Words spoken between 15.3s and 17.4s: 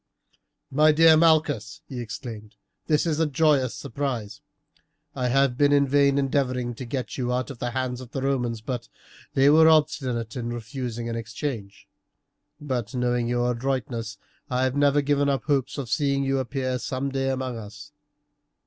hopes of seeing you appear some day